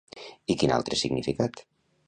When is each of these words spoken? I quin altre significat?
I 0.53 0.55
quin 0.61 0.73
altre 0.77 0.99
significat? 1.03 1.65